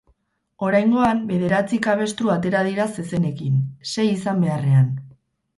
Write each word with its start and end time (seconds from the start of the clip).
Oraingoan, 0.67 1.19
bederatzi 1.31 1.79
kabestru 1.87 2.33
atera 2.37 2.63
dira 2.71 2.89
zezenekin, 2.97 3.63
sei 3.95 4.11
izan 4.15 4.43
beharrean. 4.47 4.91